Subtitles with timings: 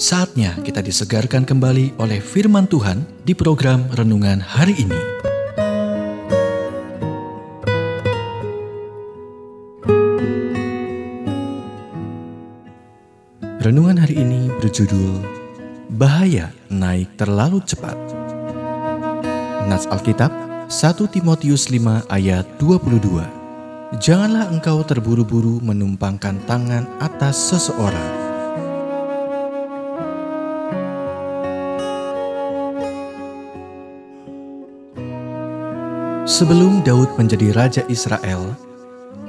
[0.00, 4.96] Saatnya kita disegarkan kembali oleh firman Tuhan di program renungan hari ini.
[13.60, 15.20] Renungan hari ini berjudul
[15.92, 18.00] Bahaya Naik Terlalu Cepat.
[19.68, 20.32] Nats Alkitab
[20.72, 24.00] 1 Timotius 5 ayat 22.
[24.00, 28.19] Janganlah engkau terburu-buru menumpangkan tangan atas seseorang
[36.40, 38.56] Sebelum Daud menjadi raja Israel,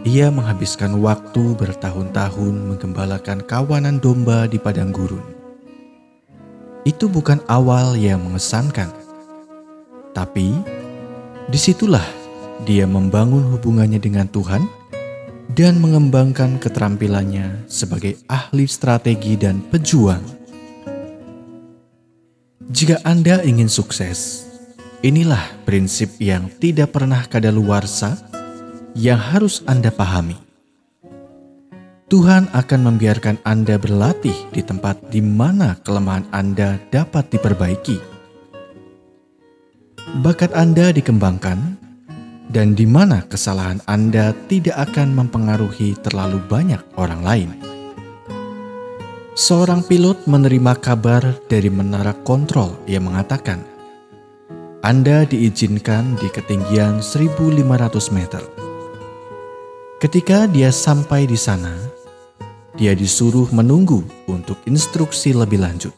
[0.08, 5.20] ia menghabiskan waktu bertahun-tahun menggembalakan kawanan domba di padang gurun.
[6.88, 8.96] Itu bukan awal yang mengesankan,
[10.16, 10.56] tapi
[11.52, 12.08] di situlah
[12.64, 14.64] dia membangun hubungannya dengan Tuhan
[15.52, 20.24] dan mengembangkan keterampilannya sebagai ahli strategi dan pejuang.
[22.72, 24.51] Jika Anda ingin sukses,
[25.02, 28.22] Inilah prinsip yang tidak pernah kadaluarsa
[28.94, 30.38] yang harus Anda pahami.
[32.06, 37.98] Tuhan akan membiarkan Anda berlatih di tempat di mana kelemahan Anda dapat diperbaiki.
[40.22, 41.82] Bakat Anda dikembangkan
[42.54, 47.50] dan di mana kesalahan Anda tidak akan mempengaruhi terlalu banyak orang lain.
[49.34, 53.71] Seorang pilot menerima kabar dari menara kontrol yang mengatakan
[54.82, 58.42] anda diizinkan di ketinggian 1500 meter.
[60.02, 61.78] Ketika dia sampai di sana,
[62.74, 65.94] dia disuruh menunggu untuk instruksi lebih lanjut.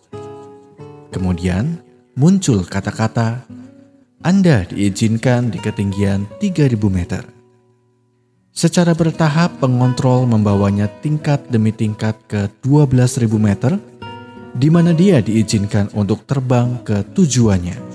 [1.16, 1.80] Kemudian
[2.20, 3.48] muncul kata-kata,
[4.20, 7.24] Anda diizinkan di ketinggian 3000 meter.
[8.52, 13.80] Secara bertahap pengontrol membawanya tingkat demi tingkat ke 12.000 meter,
[14.52, 17.93] di mana dia diizinkan untuk terbang ke tujuannya.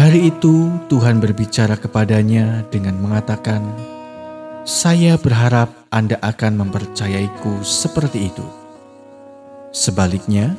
[0.00, 3.60] Hari itu Tuhan berbicara kepadanya dengan mengatakan,
[4.64, 8.40] "Saya berharap Anda akan mempercayaiku seperti itu."
[9.76, 10.56] Sebaliknya,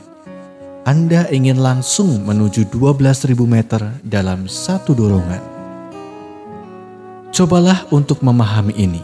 [0.85, 5.41] Anda ingin langsung menuju 12.000 meter dalam satu dorongan.
[7.33, 9.01] Cobalah untuk memahami ini.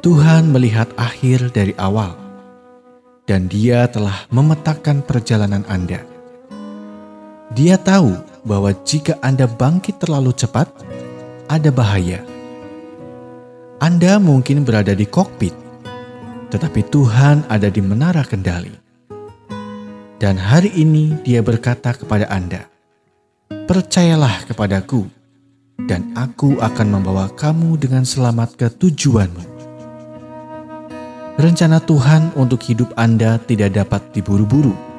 [0.00, 2.16] Tuhan melihat akhir dari awal,
[3.28, 6.00] dan Dia telah memetakan perjalanan Anda.
[7.52, 10.70] Dia tahu bahwa jika Anda bangkit terlalu cepat,
[11.50, 12.24] ada bahaya.
[13.80, 15.56] Anda mungkin berada di kokpit,
[16.52, 18.76] tetapi Tuhan ada di menara kendali.
[20.20, 22.68] Dan hari ini Dia berkata kepada Anda,
[23.64, 25.08] "Percayalah kepadaku,
[25.88, 29.44] dan Aku akan membawa kamu dengan selamat ke tujuanmu."
[31.40, 34.89] Rencana Tuhan untuk hidup Anda tidak dapat diburu-buru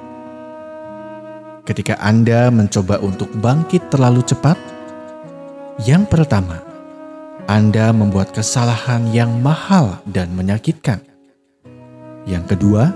[1.71, 4.59] ketika Anda mencoba untuk bangkit terlalu cepat?
[5.87, 6.59] Yang pertama,
[7.47, 10.99] Anda membuat kesalahan yang mahal dan menyakitkan.
[12.27, 12.91] Yang kedua,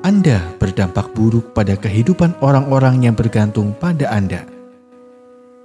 [0.00, 4.48] Anda berdampak buruk pada kehidupan orang-orang yang bergantung pada Anda.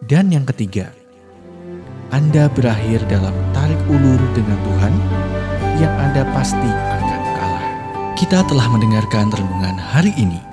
[0.04, 0.92] Dan yang ketiga,
[2.12, 4.94] Anda berakhir dalam tarik ulur dengan Tuhan
[5.80, 7.66] yang Anda pasti akan kalah.
[8.20, 10.53] Kita telah mendengarkan renungan hari ini.